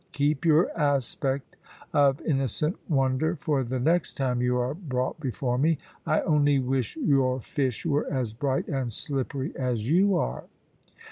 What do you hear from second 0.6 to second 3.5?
aspect of innocent wonder